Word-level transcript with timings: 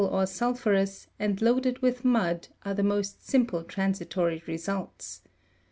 103 0.01 0.23
or 0.23 0.25
sulphurous, 0.25 1.05
and 1.19 1.43
loaded 1.43 1.77
with 1.83 2.03
mud, 2.03 2.47
are 2.65 2.73
the 2.73 2.81
most 2.81 3.23
simple 3.23 3.63
transi 3.63 4.09
tory 4.09 4.41
results. 4.47 5.21